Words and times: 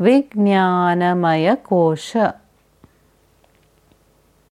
विज्ञानमयकोश। 0.00 2.16